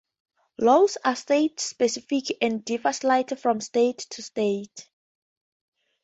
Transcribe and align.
Laws 0.57 0.97
are 1.05 1.15
state-specific 1.15 2.35
and 2.41 2.65
differ 2.65 2.91
slightly 2.91 3.37
from 3.37 3.61
state 3.61 3.99
to 4.09 4.23
state. 4.23 4.89